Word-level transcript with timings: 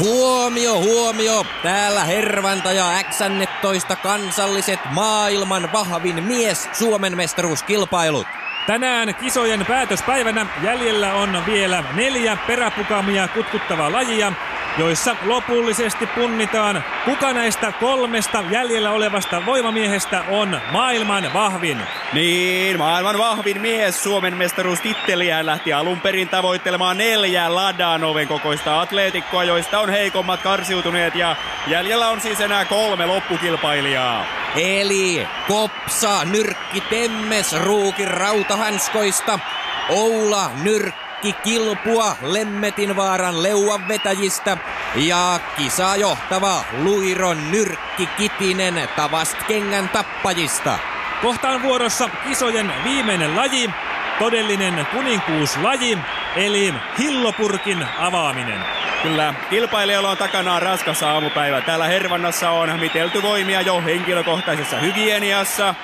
Huomio, 0.00 0.78
huomio! 0.78 1.46
Täällä 1.62 2.04
Hervanta 2.04 2.72
ja 2.72 2.84
X-toista 3.02 3.96
kansalliset 3.96 4.80
maailman 4.90 5.72
vahvin 5.72 6.24
mies 6.24 6.68
Suomen 6.72 7.16
mestaruuskilpailut. 7.16 8.26
Tänään 8.66 9.14
kisojen 9.14 9.66
päätöspäivänä 9.66 10.46
jäljellä 10.62 11.14
on 11.14 11.42
vielä 11.46 11.84
neljä 11.94 12.38
peräpukamia 12.46 13.28
kutkuttavaa 13.28 13.92
lajia, 13.92 14.32
joissa 14.80 15.16
lopullisesti 15.24 16.06
punnitaan, 16.06 16.84
kuka 17.04 17.32
näistä 17.32 17.72
kolmesta 17.72 18.44
jäljellä 18.50 18.90
olevasta 18.90 19.46
voimamiehestä 19.46 20.24
on 20.28 20.60
maailman 20.72 21.30
vahvin. 21.34 21.78
Niin, 22.12 22.78
maailman 22.78 23.18
vahvin 23.18 23.60
mies 23.60 24.02
Suomen 24.02 24.36
mestaruustitteliä 24.36 25.46
lähti 25.46 25.72
alun 25.72 26.00
perin 26.00 26.28
tavoittelemaan 26.28 26.98
neljä 26.98 27.54
Ladanoven 27.54 28.28
kokoista 28.28 28.80
atleetikkoa, 28.80 29.44
joista 29.44 29.80
on 29.80 29.90
heikommat 29.90 30.42
karsiutuneet 30.42 31.14
ja 31.14 31.36
jäljellä 31.66 32.08
on 32.08 32.20
siis 32.20 32.40
enää 32.40 32.64
kolme 32.64 33.06
loppukilpailijaa. 33.06 34.24
Eli 34.56 35.26
Kopsa, 35.48 36.24
Nyrkki, 36.24 36.80
Temmes, 36.80 37.52
Ruukin 37.52 38.08
rautahanskoista, 38.08 39.38
Oula, 39.88 40.50
Nyrkki, 40.62 41.09
Heikki 41.24 41.50
Kilpua 41.50 42.16
Lemmetinvaaran 42.22 43.42
leuan 43.42 43.88
vetäjistä 43.88 44.56
ja 44.94 45.40
kisaa 45.56 45.96
johtava 45.96 46.64
Luiron 46.82 47.50
Nyrkki 47.50 48.06
Kitinen 48.06 48.88
Tavast 48.96 49.36
kengän 49.48 49.88
tappajista. 49.88 50.78
Kohtaan 51.22 51.62
vuorossa 51.62 52.08
kisojen 52.28 52.72
viimeinen 52.84 53.36
laji, 53.36 53.70
todellinen 54.18 54.86
kuninkuuslaji, 54.92 55.98
eli 56.36 56.74
hillopurkin 56.98 57.86
avaaminen. 57.98 58.60
Kyllä, 59.02 59.34
kilpailijalla 59.50 60.10
on 60.10 60.16
takanaan 60.16 60.62
raskas 60.62 61.02
aamupäivä. 61.02 61.60
Täällä 61.60 61.86
Hervannassa 61.86 62.50
on 62.50 62.80
mitelty 62.80 63.22
voimia 63.22 63.60
jo 63.60 63.82
henkilökohtaisessa 63.82 64.76
hygieniassa, 64.76 65.74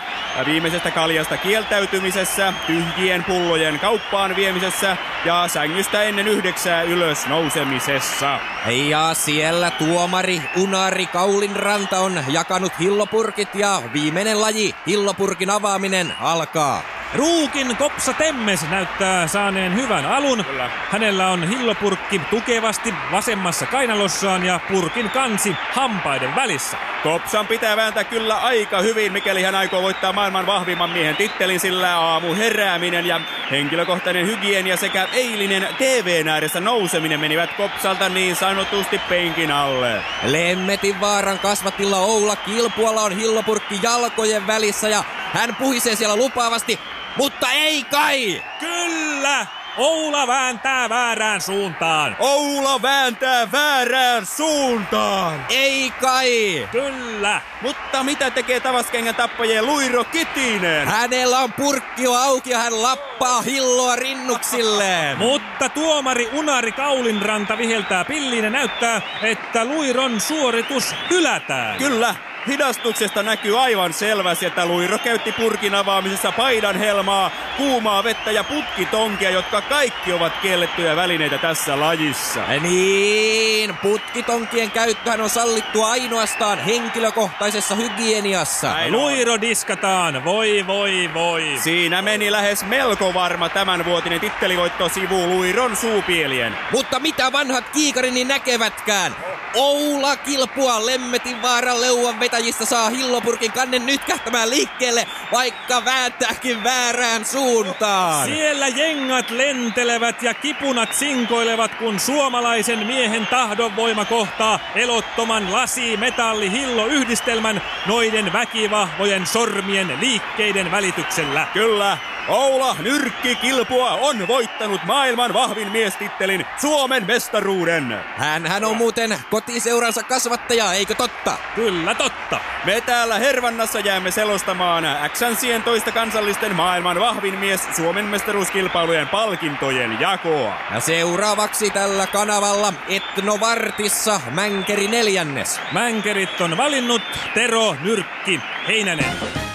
viimeisestä 0.47 0.91
kaljasta 0.91 1.37
kieltäytymisessä, 1.37 2.53
tyhjien 2.67 3.25
pullojen 3.25 3.81
kauppaan 3.81 4.37
viemisessä 4.37 4.97
ja 5.25 5.49
sängystä 5.49 6.03
ennen 6.03 6.29
yhdeksää 6.29 6.83
ylös 6.83 7.27
nousemisessa. 7.27 8.41
Ja 8.89 9.15
siellä 9.15 9.71
tuomari 9.71 10.43
Unari 10.57 11.07
Kaulinranta 11.07 11.99
on 11.99 12.25
jakanut 12.29 12.73
hillopurkit 12.81 13.55
ja 13.55 13.83
viimeinen 13.93 14.41
laji, 14.41 14.75
hillopurkin 14.87 15.51
avaaminen, 15.51 16.13
alkaa. 16.21 16.96
Ruukin 17.15 17.77
Kopsa 17.77 18.13
Temmes 18.13 18.71
näyttää 18.71 19.27
saaneen 19.27 19.75
hyvän 19.75 20.07
alun. 20.07 20.45
Kyllä. 20.45 20.71
Hänellä 20.91 21.29
on 21.29 21.49
hillopurkki 21.49 22.19
tukevasti 22.19 22.95
vasemmassa 23.13 23.67
kainalossaan 23.67 24.45
ja 24.45 24.61
purkin 24.69 25.11
kansi 25.11 25.57
hampaiden 25.73 26.37
välissä. 26.37 26.77
Kopsan 27.03 27.47
pitää 27.47 27.77
vääntää 27.77 28.05
kyllä 28.05 28.37
aika 28.37 28.81
hyvin, 28.81 29.13
mikäli 29.13 29.43
hän 29.43 29.55
aikoo 29.55 29.83
voittaa 29.83 30.13
maailman 30.13 30.47
vahvimman 30.47 30.91
miehen 30.91 31.17
tittelin, 31.17 31.61
sillä 31.61 31.99
aamu 31.99 32.35
herääminen 32.35 33.07
ja 33.07 33.21
henkilökohtainen 33.51 34.27
hygienia 34.27 34.77
sekä 34.77 35.09
eilinen 35.13 35.69
TVn 35.79 36.29
ääressä 36.29 36.61
nouseminen 36.61 37.21
menivät 37.21 37.57
Kopsalta 37.57 38.09
niin 38.09 38.37
sanotusti 38.37 39.01
penkin 39.09 39.51
alle. 39.51 40.03
Lemmetin 40.23 41.01
vaaran 41.01 41.39
kasvatilla 41.39 41.99
Oula 41.99 42.37
Kilpualla 42.37 43.03
on 43.03 43.13
hillopurkki 43.13 43.81
jalkojen 43.83 44.47
välissä 44.47 44.89
ja 44.89 45.05
hän 45.33 45.57
puhisee 45.57 45.97
siellä 45.97 46.17
lupaavasti 46.17 46.81
mutta 47.17 47.53
ei 47.53 47.85
kai! 47.85 48.43
Kyllä! 48.61 49.47
Oula 49.77 50.27
vääntää 50.27 50.89
väärään 50.89 51.41
suuntaan. 51.41 52.17
Oula 52.19 52.83
vääntää 52.83 53.53
väärään 53.53 54.27
suuntaan. 54.27 55.47
Ei 55.49 55.93
kai. 56.01 56.69
Kyllä. 56.73 57.41
Mutta 57.63 58.03
mitä 58.03 58.31
tekee 58.31 58.61
tavaskengän 58.61 59.15
tappajien 59.15 59.67
Luiro 59.67 60.05
Kitinen? 60.05 60.89
Hänellä 60.89 61.39
on 61.39 61.53
purkki 61.53 62.03
jo 62.03 62.13
auki 62.13 62.51
ja 62.51 62.59
hän 62.59 62.83
lappaa 62.83 63.43
hilloa 63.43 63.97
rinnuksille. 63.97 65.15
Mutta 65.19 65.69
tuomari 65.69 66.31
Unari 66.33 66.73
Kaulinranta 66.73 67.59
viheltää 67.59 68.05
pilliin 68.05 68.45
ja 68.45 68.51
näyttää, 68.51 69.03
että 69.23 69.65
Luiron 69.65 70.21
suoritus 70.21 70.95
hylätään. 71.11 71.79
Kyllä, 71.79 72.15
Hidastuksesta 72.49 73.23
näkyy 73.23 73.61
aivan 73.63 73.93
selvästi, 73.93 74.47
että 74.47 74.67
Luiro 74.67 74.99
käytti 74.99 75.33
purkin 75.33 75.75
avaamisessa 75.75 76.33
paidan 76.33 76.77
helmaa, 76.77 77.31
kuumaa 77.57 78.05
vettä 78.05 78.31
ja 78.31 78.45
putkitonkia, 78.45 79.31
jotka 79.31 79.61
kaikki 79.61 80.13
ovat 80.13 80.33
kiellettyjä 80.43 80.97
välineitä 80.97 81.39
tässä 81.39 81.81
lajissa. 81.81 82.41
Niin, 82.61 83.77
putkitonkien 83.83 84.71
käyttöhän 84.71 85.21
on 85.21 85.31
sallittu 85.31 85.83
ainoastaan 85.83 86.59
henkilökohtaisessa 86.59 87.75
hygieniassa. 87.75 88.69
Näin 88.69 88.93
Luiro 88.93 89.41
diskataan, 89.41 90.25
voi 90.25 90.67
voi 90.67 91.11
voi. 91.15 91.59
Siinä 91.63 92.03
meni 92.03 92.33
lähes 92.33 92.65
melko 92.65 93.15
varma 93.15 93.49
tämänvuotinen 93.49 94.21
tittelivoitto 94.21 94.89
sivu 94.89 95.27
Luiron 95.27 95.77
suupielien. 95.77 96.57
Mutta 96.73 97.01
mitä 97.01 97.33
vanhat 97.33 97.69
kiikarini 97.69 98.25
näkevätkään? 98.25 99.26
Oula 99.57 100.17
kilpua 100.17 100.87
Lemmetin 100.87 101.43
vaaran 101.43 101.81
leuan 101.81 102.21
vetäjistä 102.21 102.65
saa 102.65 102.91
Hillopurkin 102.91 103.53
kannen 103.53 103.87
nyt 103.87 104.05
kähtämään 104.05 104.51
liikkeelle, 104.51 105.07
vaikka 105.33 105.85
vääntääkin 105.85 106.65
väärään 106.65 107.25
suuntaan. 107.25 108.29
Siellä 108.29 108.69
jengat 108.69 109.31
lentelevät 109.31 110.23
ja 110.23 110.35
kipunat 110.35 110.95
sinkoilevat, 110.95 111.75
kun 111.75 112.01
suomalaisen 112.01 112.87
miehen 112.87 113.27
tahdonvoima 113.27 114.05
kohtaa 114.05 114.59
elottoman 114.75 115.53
lasi 115.53 115.97
metalli 115.97 116.51
hillo 116.51 116.87
yhdistelmän 116.87 117.63
noiden 117.87 118.33
väkivahvojen 118.33 119.27
sormien 119.27 120.01
liikkeiden 120.01 120.71
välityksellä. 120.71 121.47
Kyllä, 121.53 121.99
Oula 122.29 122.77
Nyrkki 122.79 123.35
Kilpua 123.35 123.91
on 123.91 124.29
voittanut 124.29 124.81
maailman 124.85 125.35
vahvin 125.35 125.73
miestittelin 125.73 126.45
Suomen 126.61 127.07
mestaruuden. 127.07 127.99
Hän, 128.17 128.47
hän 128.47 128.65
on 128.65 128.77
muuten 128.77 129.19
kotiseuransa 129.31 130.03
kasvattaja, 130.03 130.73
eikö 130.73 130.95
totta? 130.95 131.39
Kyllä 131.55 131.95
totta. 131.95 132.41
Me 132.65 132.81
täällä 132.81 133.19
Hervannassa 133.19 133.81
jäämme 133.81 134.11
selostamaan 134.11 134.85
Xansien 135.09 135.63
toista 135.63 135.93
kansallisten 135.93 136.55
maailman 136.55 137.01
vahvin 137.01 137.39
mies 137.39 137.61
Suomen 137.77 138.05
mestaruuskilpailujen 138.05 139.09
palkintojen 139.09 140.01
jakoa. 140.01 140.55
Ja 140.75 140.81
seuraavaksi 140.81 141.71
tällä 141.71 142.07
kanavalla 142.07 142.73
Etnovartissa 142.89 144.21
Mänkeri 144.31 144.89
neljännes. 144.89 145.61
Mänkerit 145.73 146.41
on 146.41 146.57
valinnut 146.57 147.03
Tero 147.35 147.77
Nyrkki 147.83 148.41
Heinänen. 148.69 149.47